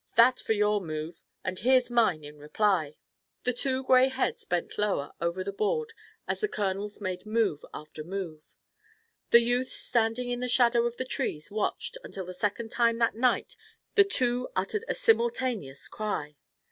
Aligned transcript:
That 0.15 0.39
for 0.39 0.53
your 0.53 0.81
move, 0.81 1.21
and 1.43 1.59
here's 1.59 1.91
mine 1.91 2.23
in 2.23 2.39
reply." 2.39 2.95
The 3.43 3.53
two 3.53 3.83
gray 3.83 4.07
heads 4.07 4.43
bent 4.45 4.79
lower 4.79 5.11
over 5.21 5.43
the 5.43 5.53
board 5.53 5.93
as 6.27 6.39
the 6.39 6.47
colonels 6.47 6.99
made 6.99 7.27
move 7.27 7.63
after 7.71 8.03
move. 8.03 8.55
The 9.29 9.41
youths 9.41 9.75
standing 9.75 10.31
in 10.31 10.39
the 10.39 10.47
shadow 10.47 10.87
of 10.87 10.97
the 10.97 11.05
trees 11.05 11.51
watched 11.51 11.99
until 12.03 12.25
the 12.25 12.33
second 12.33 12.71
time 12.71 12.97
that 12.97 13.13
night 13.13 13.55
the 13.93 14.03
two 14.03 14.49
uttered 14.55 14.85
a 14.87 14.95
simultaneous 14.95 15.87
cry. 15.87 16.35